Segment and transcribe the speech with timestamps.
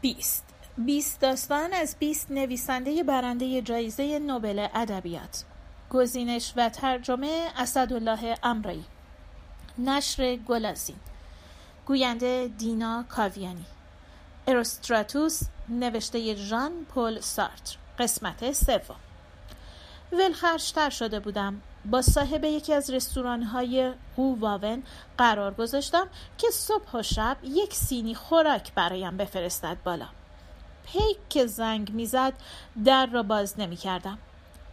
[0.00, 0.44] بیست.
[0.78, 5.44] بیست داستان از بیست نویسنده برنده جایزه نوبل ادبیات.
[5.90, 8.84] گزینش و ترجمه اسدالله امرایی
[9.78, 10.96] نشر گلازین.
[11.86, 13.66] گوینده دینا کاویانی.
[14.46, 17.76] اروستراتوس نوشته ژان پل سارتر.
[17.98, 18.96] قسمت سوم.
[20.12, 21.60] ولخرشتر شده بودم.
[21.84, 24.82] با صاحب یکی از رستوران های واون
[25.18, 26.06] قرار گذاشتم
[26.38, 30.06] که صبح و شب یک سینی خوراک برایم بفرستد بالا
[30.86, 32.32] پیک که زنگ می‌زد
[32.84, 34.18] در را باز نمی کردم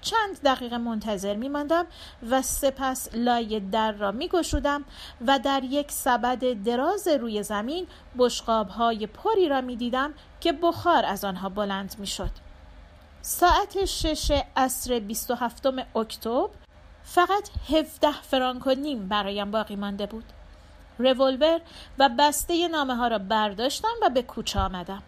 [0.02, 1.86] چند دقیقه منتظر می ماندم
[2.30, 4.84] و سپس لای در را می گشودم
[5.28, 11.06] و در یک سبد دراز روی زمین بشقاب های پری را می دیدم که بخار
[11.06, 12.32] از آنها بلند می شد.
[13.22, 16.65] ساعت شش عصر 27 اکتبر
[17.06, 20.26] فقط 17 فرانک و نیم برایم باقی مانده بود.
[20.98, 21.62] رولور
[22.00, 25.04] و بسته نامه ها را برداشتم و به کوچه آمدم.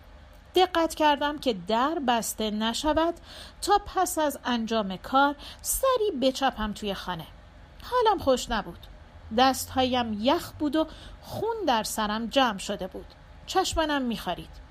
[0.56, 3.14] دقت کردم که در بسته نشود
[3.62, 7.26] تا پس از انجام کار سری بچپم توی خانه
[7.84, 8.88] حالم خوش نبود
[9.38, 10.88] دستهایم یخ بود و
[11.22, 13.06] خون در سرم جمع شده بود
[13.46, 14.67] چشمانم میخارید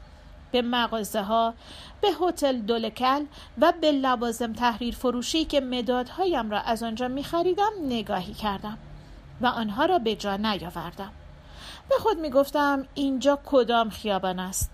[0.56, 1.54] به مغازه ها
[2.00, 3.24] به هتل دولکل
[3.58, 8.78] و به لوازم تحریر فروشی که مدادهایم را از آنجا می خریدم نگاهی کردم
[9.40, 11.12] و آنها را به جا نیاوردم.
[11.88, 14.70] به خود می گفتم اینجا کدام خیابان است؟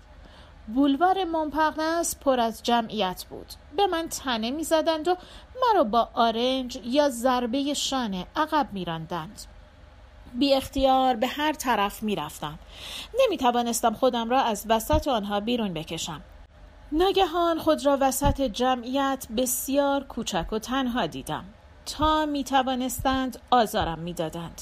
[0.67, 3.47] بولوار مونپرنس پر از جمعیت بود.
[3.77, 5.15] به من تنه می زدند و
[5.61, 9.41] مرا با آرنج یا ضربه شانه عقب می راندند.
[10.33, 12.59] بی اختیار به هر طرف می رفتم.
[13.19, 16.21] نمی توانستم خودم را از وسط آنها بیرون بکشم.
[16.91, 21.45] ناگهان خود را وسط جمعیت بسیار کوچک و تنها دیدم.
[21.85, 24.61] تا می توانستند آزارم می دادند.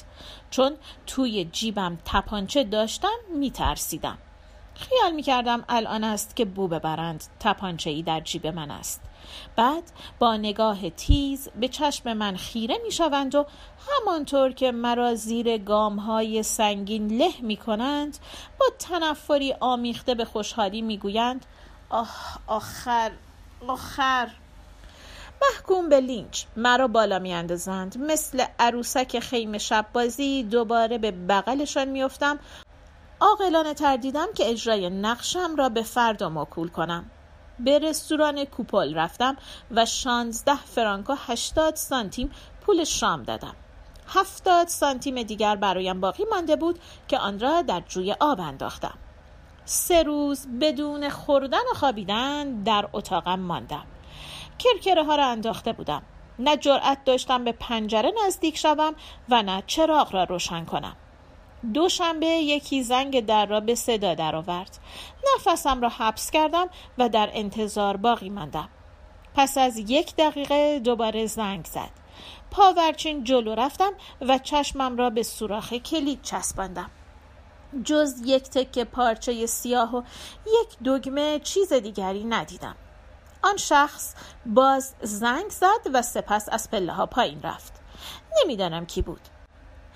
[0.50, 0.76] چون
[1.08, 4.18] توی جیبم تپانچه داشتم می ترسیدم.
[4.76, 9.02] خیال می کردم الان است که بو ببرند تپانچه ای در جیب من است.
[9.56, 9.84] بعد
[10.20, 13.46] با نگاه تیز به چشم من خیره می شوند و
[13.90, 18.18] همانطور که مرا زیر گام های سنگین له می کنند
[18.60, 21.46] با تنفری آمیخته به خوشحالی می گویند
[21.90, 23.12] آه آخر
[23.68, 24.28] آخر.
[25.42, 31.88] محکوم به لینچ مرا بالا می اندازند مثل عروسک خیم شب بازی دوباره به بغلشان
[31.88, 32.40] میافتم.
[33.22, 37.12] عاقلانه تردیدم که اجرای نقشم را به فردا موکول کنم.
[37.60, 39.38] به رستوران کوپل رفتم
[39.72, 42.32] و 16 فرانک و 80 سانتیم
[42.62, 43.56] پول شام دادم.
[44.08, 48.98] هفتاد سانتیم دیگر برایم باقی مانده بود که آن را در جوی آب انداختم.
[49.66, 53.86] سه روز بدون خوردن و خوابیدن در اتاقم ماندم.
[54.60, 56.02] کرکره ها را انداخته بودم.
[56.40, 58.96] نه جرأت داشتم به پنجره نزدیک شوم
[59.30, 60.96] و نه چراغ را روشن کنم.
[61.74, 64.78] دوشنبه یکی زنگ در را به صدا درآورد.
[65.36, 68.70] نفسم را حبس کردم و در انتظار باقی ماندم.
[69.36, 71.90] پس از یک دقیقه دوباره زنگ زد.
[72.52, 76.90] پاورچین جلو رفتم و چشمم را به سوراخ کلید چسباندم.
[77.84, 80.02] جز یک تکه پارچه سیاه و
[80.46, 82.76] یک دگمه چیز دیگری ندیدم.
[83.44, 84.14] آن شخص
[84.46, 87.74] باز زنگ زد و سپس از پله ها پایین رفت.
[88.42, 89.22] نمی‌دانم کی بود.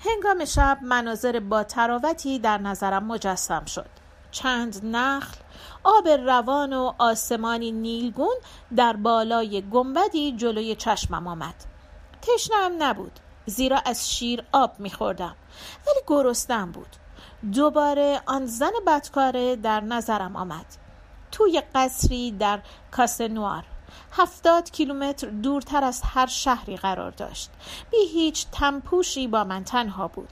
[0.08, 3.86] هنگام شب مناظر با تراوتی در نظرم مجسم شد.
[4.30, 5.36] چند نخل
[5.84, 8.36] آب روان و آسمانی نیلگون
[8.76, 11.54] در بالای گنبدی جلوی چشمم آمد.
[12.22, 15.34] تشنم نبود زیرا از شیر آب میخوردم
[15.86, 16.96] ولی گرستم بود.
[17.52, 20.66] دوباره آن زن بدکاره در نظرم آمد.
[21.32, 23.64] توی قصری در کاسنوار.
[24.12, 27.50] هفتاد کیلومتر دورتر از هر شهری قرار داشت.
[27.90, 30.28] بی هیچ تنپوشی با من تنها بود.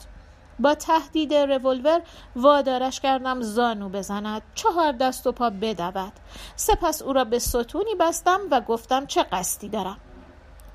[0.58, 2.00] با تهدید رولور
[2.36, 6.12] وادارش کردم زانو بزند چهار دست و پا بدود.
[6.56, 9.98] سپس او را به ستونی بستم و گفتم چه قصدی دارم.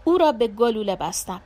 [0.03, 1.41] او را به گلوله بستم.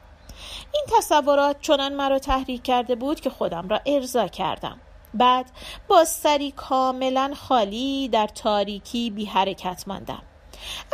[0.73, 4.79] این تصورات چنان مرا تحریک کرده بود که خودم را ارضا کردم.
[5.13, 5.51] بعد
[5.87, 10.21] با سری کاملا خالی در تاریکی بی حرکت ماندم.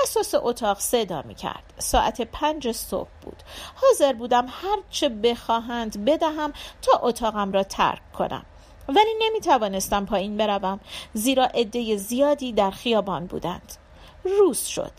[0.03, 3.43] اساس اتاق صدا می کرد ساعت پنج صبح بود.
[3.75, 8.45] حاضر بودم هرچه بخواهند بدهم تا اتاقم را ترک کنم.
[8.89, 10.79] ولی نمی توانستم پایین بروم.
[11.13, 13.75] زیرا عده زیادی در خیابان بودند.
[14.23, 14.91] روز شد.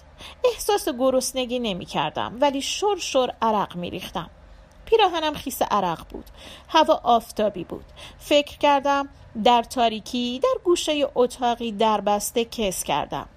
[0.44, 4.31] احساس گرسنگی نمی کردم ولی شر شر عرق می ریختم
[4.84, 6.25] پیراهنم خیس عرق بود.
[6.69, 7.84] هوا آفتابی بود.
[8.19, 9.08] فکر کردم
[9.44, 13.28] در تاریکی در گوشه اتاقی دربسته کس کردم.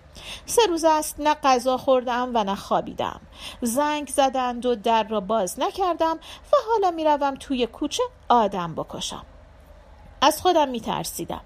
[0.46, 3.22] سه روز است نه غذا خوردم و نه خوابیدم.
[3.62, 6.20] زنگ زدند و در را باز نکردم
[6.54, 9.26] و حالا می‌روم توی کوچه آدم بکشم.
[10.22, 11.42] از خودم میترسیدم.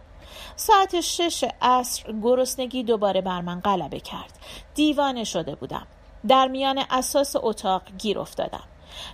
[0.55, 4.39] ساعت شش عصر گرسنگی دوباره بر من غلبه کرد.
[4.75, 5.87] دیوانه شده بودم.
[6.27, 8.63] در میان اساس اتاق گیر افتادم.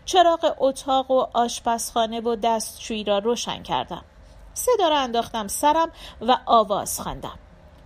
[0.05, 4.05] چراغ اتاق و آشپزخانه و دستشویی را روشن کردم.
[4.53, 5.91] صدا را انداختم سرم
[6.21, 7.39] و آواز خواندم.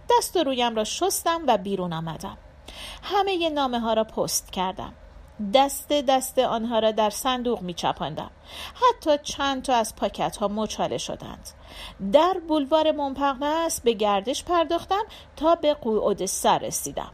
[0.10, 2.38] دست و رویم را شستم و بیرون آمدم.
[3.04, 4.94] همه نامه ها را پست کردم.
[5.54, 8.32] دست دست آنها را در صندوق می چپاندم.
[8.74, 11.50] حتی چند تا از پاکت ها مچاله شدند.
[12.14, 15.04] در بولوار مونپرنس به گردش پرداختم
[15.36, 17.12] تا به قوعد سر رسیدم.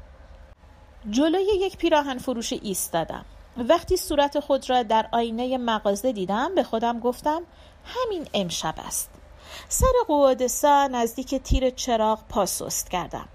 [1.10, 3.26] جلوی یک پیراهن فروش ایستادم.
[3.58, 7.42] وقتی صورت خود را در آینه مغازه دیدم به خودم گفتم
[7.86, 9.13] همین امشب است.
[9.70, 13.28] سر قوادسا نزدیک تیر چراغ پاسست کردم.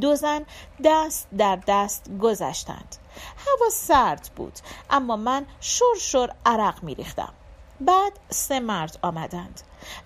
[0.00, 0.46] دو زن
[0.84, 2.96] دست در دست گذشتند.
[3.38, 4.58] هوا سرد بود
[4.90, 7.32] اما من شور شور عرق می ریختم.
[7.80, 9.60] بعد سه مرد آمدند.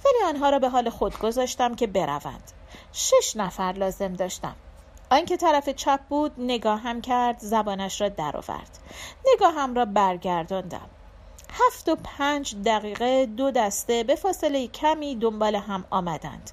[0.04, 2.52] ولی آنها را به حال خود گذاشتم که بروند.
[2.92, 4.54] شش نفر لازم داشتم.
[5.10, 8.78] آنکه طرف چپ بود نگاهم کرد زبانش را درآورد.
[9.34, 10.90] نگاهم را برگرداندم.
[11.52, 16.50] هفت و پنج دقیقه دو دسته به فاصله کمی دنبال هم آمدند.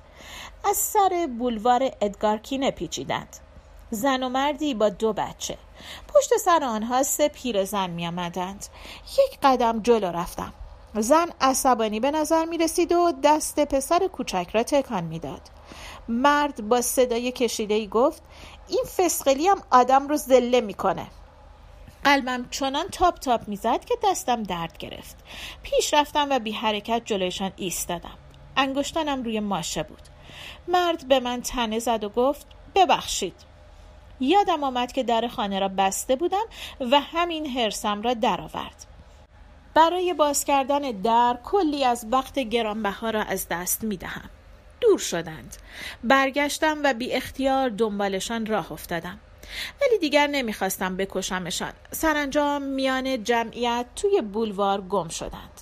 [0.65, 3.37] از سر بولوار ادگارکینه پیچیدند.
[3.91, 5.57] زن و مردی با دو بچه.
[6.15, 8.65] پشت سر آنها سه پیرزن می آمدند
[9.03, 10.53] یک قدم جلو رفتم.
[10.95, 15.41] زن عصبانی به نظر می رسید و دست پسر کوچک را تکان می‌داد.
[16.07, 18.21] مرد با صدای کشیده گفت
[18.67, 21.07] این فسقلی هم آدم رو زله می‌کنه.
[22.03, 25.17] قلبم چنان تاپ تاپ می‌زد که دستم درد گرفت.
[25.63, 28.17] پیش رفتم و بی حرکت جلویشان ایستادم.
[28.57, 30.01] انگشتانم روی ماشه بود.
[30.67, 33.35] مرد به من تنه زد و گفت ببخشید.
[34.19, 36.45] یادم آمد که در خانه را بسته بودم
[36.91, 38.85] و همین حرسم را درآورد.
[39.73, 44.29] برای باز کردن در کلی از وقت گرانبها را از دست می دهم.
[44.81, 45.57] دور شدند.
[46.03, 49.19] برگشتم و بی اختیار دنبالشان راه افتادم.
[49.81, 51.73] ولی دیگر نمی‌خواستم بکشمشان.
[51.91, 55.61] سرانجام میان جمعیت توی بولوار گم شدند.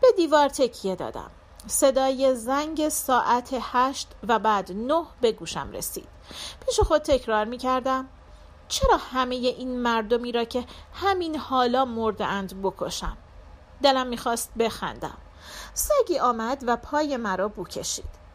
[0.00, 1.30] به دیوار تکیه دادم.
[1.66, 6.08] صدای زنگ ساعت هشت و بعد نه به گوشم رسید.
[6.66, 8.08] پیش خود تکرار می‌کردم
[8.68, 10.64] چرا همه این مردمی را که
[10.94, 13.16] همین حالا مرده اند بکشم؟
[13.82, 15.18] دلم می‌خواست بخندم.
[15.74, 18.27] سگی آمد و پای مرا بو کشید.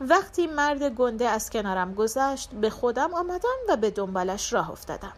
[0.00, 5.12] وقتی مرد گنده از کنارم گذشت به خودم آمدم و به دنبالش راه افتادم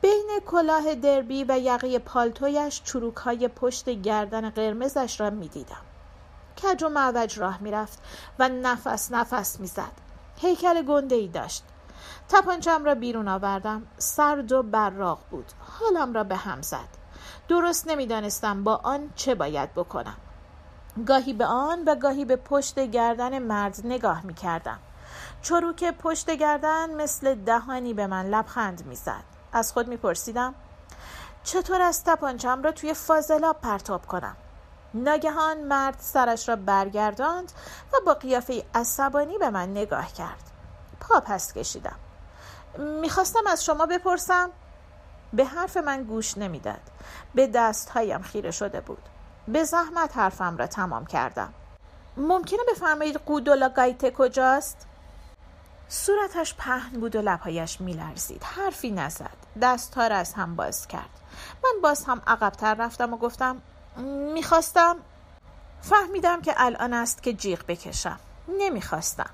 [0.00, 5.82] بین کلاه دربی و یقه پالتویش چروک های پشت گردن قرمزش را می دیدم.
[6.62, 8.02] کج و معوج راه می رفت
[8.38, 9.92] و نفس نفس می زد.
[10.36, 11.64] هیکل گنده ای داشت.
[12.28, 13.86] تپانچم را بیرون آوردم.
[13.98, 15.52] سرد و براق بود.
[15.58, 16.88] حالم را به هم زد.
[17.48, 20.16] درست نمی‌دانستم با آن چه باید بکنم.
[21.04, 24.78] گاهی به آن و گاهی به پشت گردن مرد نگاه می کردم.
[25.42, 29.24] چروک پشت گردن مثل دهانی به من لبخند می‌زد.
[29.52, 30.54] از خود میپرسیدم
[31.44, 34.36] چطور از تپانچم را توی فاضلاب پرتاب کنم؟
[34.94, 37.52] ناگهان مرد سرش را برگرداند
[37.92, 40.50] و با قیافه عصبانی به من نگاه کرد.
[41.00, 41.96] پا پس کشیدم.
[43.00, 44.50] می‌خواستم از شما بپرسم؟
[45.32, 46.80] به حرف من گوش نمی‌داد.
[47.34, 49.02] به دستهایم خیره شده بود.
[49.48, 51.54] به زحمت حرفم را تمام کردم.
[52.16, 54.86] ممکنه بفرمایید قودولا گایته کجاست؟
[55.88, 58.44] صورتش پهن بود و لبهایش میلرزید.
[58.44, 59.36] حرفی نزد.
[59.62, 61.10] دستها را از هم باز کرد.
[61.64, 63.62] من باز هم عقبتر رفتم و گفتم
[64.34, 64.96] می‌خواستم؟
[65.80, 68.18] فهمیدم که الان است که جیغ بکشم.
[68.48, 69.30] نمی‌خواستم.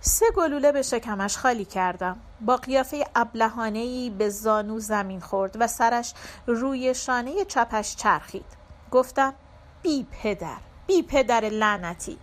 [0.00, 2.20] سه گلوله به شکمش خالی کردم.
[2.40, 6.14] با قیافه ابلهانهای به زانو زمین خورد و سرش
[6.46, 8.46] روی شانه چپش چرخید.
[8.90, 9.34] گفتم
[9.82, 12.18] بی پدر بی پدر لعنتی.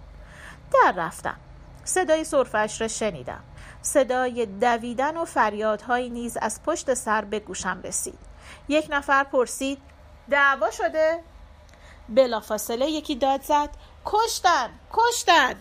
[0.73, 1.37] در رفتم.
[1.83, 3.43] صدای صرفش را شنیدم.
[3.81, 8.19] صدای دویدن و فریادهایی نیز از پشت سر به گوشم رسید.
[8.69, 9.77] یک نفر پرسید
[10.29, 11.19] دعوا شده؟
[12.09, 13.69] بلافاصله یکی داد زد
[14.05, 15.55] کشتن کشتن.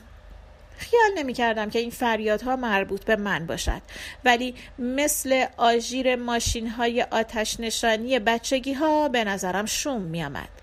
[0.77, 3.83] خیال نمی کردم که این فریادها مربوط به من باشد.
[4.25, 10.58] ولی مثل آژیر ماشین های آتش نشانی بچگی ها به نظرم شوم می آمد.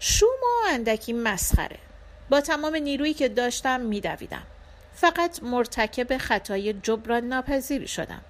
[0.00, 1.78] شوم و اندکی مسخره.
[2.30, 4.42] با تمام نیرویی که داشتم میدویدم.
[4.94, 8.20] فقط مرتکب خطای جبران ناپذیری شدم.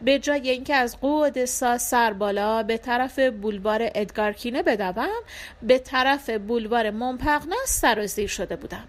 [0.00, 5.22] به جای اینکه از قود سا سر بالا به طرف بولوار ادگارکینه بدوم
[5.62, 8.88] به طرف بولوار مونپغنس سرازیر شده بودم.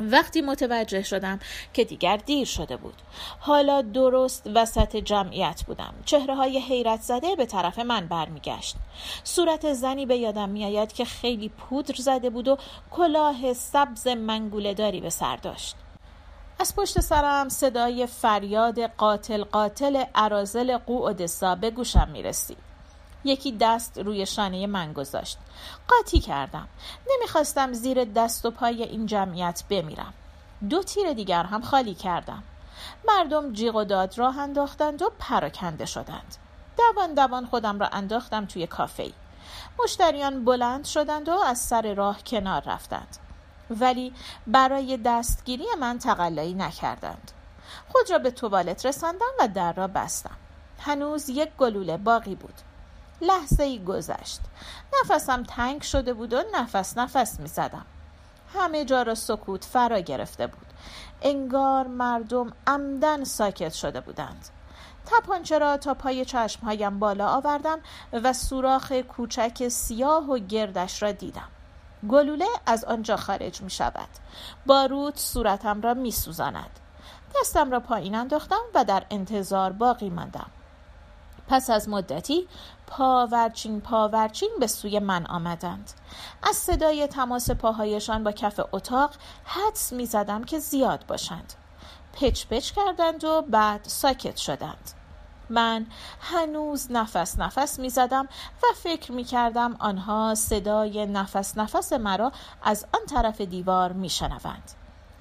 [0.00, 1.40] وقتی متوجه شدم
[1.72, 2.94] که دیگر دیر شده بود.
[3.40, 5.94] حالا درست وسط جمعیت بودم.
[6.04, 8.76] چهره های حیرت زده به طرف من برمیگشت.
[9.24, 12.58] صورت زنی به یادم میآید که خیلی پودر زده بود و
[12.90, 15.76] کلاه سبز منگوله داری به سر داشت.
[16.58, 22.71] از پشت سرم صدای فریاد قاتل قاتل عرازل قوعدسا به گوشم می‌رسید.
[23.24, 25.38] یکی دست روی شانه من گذاشت.
[25.88, 26.68] قاطی کردم.
[27.10, 30.14] نمی‌خواستم زیر دست و پای این جمعیت بمیرم.
[30.70, 32.42] دو تیر دیگر هم خالی کردم.
[33.08, 36.36] مردم جیغ و داد راه انداختند و پراکنده شدند.
[36.78, 39.12] دوان دوان خودم را انداختم توی کافه
[39.84, 43.16] مشتریان بلند شدند و از سر راه کنار رفتند.
[43.70, 44.12] ولی
[44.46, 47.32] برای دستگیری من تقلایی نکردند.
[47.92, 50.36] خود را به توالت رساندم و در را بستم.
[50.78, 52.54] هنوز یک گلوله باقی بود.
[53.22, 54.40] لحظه ای گذشت.
[55.00, 57.86] نفسم تنگ شده بود و نفس نفس می زدم
[58.54, 60.66] همه جا را سکوت فرا گرفته بود.
[61.22, 64.48] انگار مردم عمدن ساکت شده بودند.
[65.06, 67.78] تپانچه را تا پای چشمهایم بالا آوردم
[68.12, 71.48] و سوراخ کوچک سیاه و گردش را دیدم.
[72.08, 74.08] گلوله از آنجا خارج می شود
[74.66, 76.80] بارود صورتم را می سوزاند
[77.40, 80.50] دستم را پایین انداختم و در انتظار باقی ماندم.
[81.48, 82.48] پس از مدتی
[82.96, 85.90] پاورچین پاورچین به سوی من آمدند
[86.42, 89.10] از صدای تماس پاهایشان با کف اتاق
[89.44, 91.52] حدس می زدم که زیاد باشند
[92.12, 94.90] پچ پچ کردند و بعد ساکت شدند
[95.50, 95.86] من
[96.20, 98.28] هنوز نفس نفس می زدم
[98.62, 102.32] و فکر می کردم آنها صدای نفس نفس مرا
[102.62, 104.70] از آن طرف دیوار می شنوند.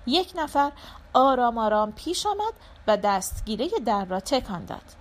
[0.06, 0.72] یک نفر
[1.14, 2.54] آرام آرام پیش آمد
[2.88, 5.01] و دستگیره در را تکان داد.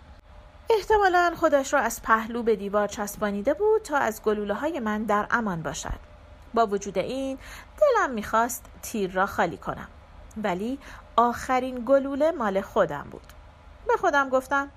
[0.79, 5.27] احتمالا خودش را از پهلو به دیوار چسبانیده بود تا از گلوله های من در
[5.31, 5.99] امان باشد.
[6.55, 7.39] با وجود این
[7.81, 9.89] دلم می‌خواست تیر را خالی کنم.
[10.37, 10.79] ولی
[11.17, 13.33] آخرین گلوله مال خودم بود.
[13.89, 14.71] به خودم گفتم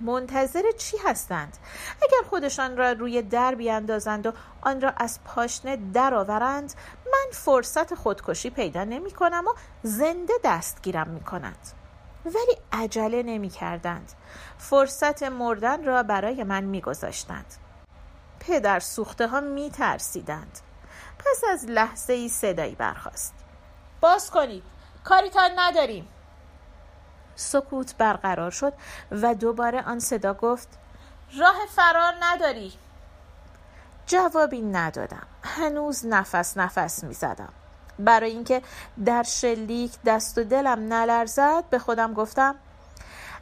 [0.00, 1.56] منتظر چی هستند
[2.02, 6.74] اگر خودشان را روی در بیاندازند و آن را از پاشنه درآورند
[7.06, 11.83] من فرصت خودکشی پیدا نمی کنم و زنده دستگیرم می کنند
[12.24, 14.12] ولی عجله نمی کردند
[14.58, 17.54] فرصت مردن را برای من می گذاشتند
[18.40, 20.60] پدر سوخته ها می ترسیدند
[21.18, 23.34] پس از لحظه ای صدایی برخواست
[24.00, 24.62] باز کنید.
[25.04, 26.08] کاریتان نداریم.
[27.36, 28.72] سکوت برقرار شد
[29.10, 30.68] و دوباره آن صدا گفت
[31.38, 32.72] راه فرار نداری.
[34.06, 35.26] جوابی ندادم.
[35.42, 37.52] هنوز نفس نفس می زدم
[37.98, 38.62] برای اینکه
[39.04, 42.54] در شلیک دست و دلم نلرزد به خودم گفتم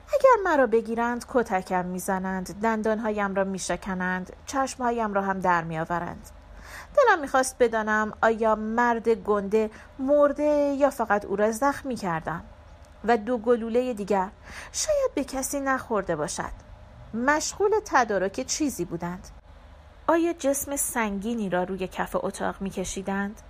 [0.08, 6.30] اگر مرا بگیرند کتکم می‌زنند دندانهایم را میشکنند چشمهایم را هم در میآورند.
[6.96, 12.44] دلم می‌خواست بدانم آیا مرد گنده مرده یا فقط او را زخمی کردم.
[13.04, 14.28] و دو گلوله دیگر
[14.72, 16.52] شاید به کسی نخورده باشد.
[17.14, 19.28] مشغول تدارک چیزی بودند.
[20.06, 23.40] آیا جسم سنگینی را روی کف اتاق میکشیدند؟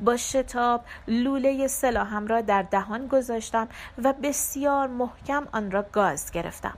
[0.00, 3.68] با شتاب لوله سلاحم را در دهان گذاشتم
[4.02, 6.74] و بسیار محکم آن را گاز گرفتم.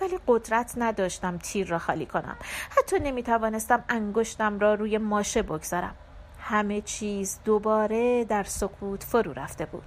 [0.00, 2.36] ولی قدرت نداشتم تیر را خالی کنم.
[2.78, 5.94] حتی نمی توانستم انگشتم را روی ماشه بگذارم.
[6.38, 9.84] همه چیز دوباره در سکوت فرو رفته بود.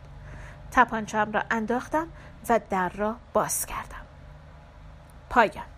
[0.71, 2.07] تپانچم را انداختم
[2.49, 4.05] و در را باز کردم.
[5.29, 5.74] پایان.